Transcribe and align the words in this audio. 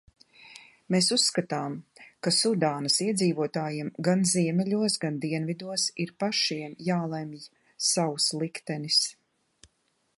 Mēs 0.93 1.07
uzskatām, 1.15 1.73
ka 2.27 2.31
Sudānas 2.37 2.95
iedzīvotājiem 3.07 3.91
gan 4.07 4.25
ziemeļos, 4.31 4.95
gan 5.03 5.19
dienvidos 5.27 5.85
ir 6.05 6.13
pašiem 6.25 6.73
jālemj 6.89 7.45
savs 7.91 8.33
liktenis. 8.45 9.01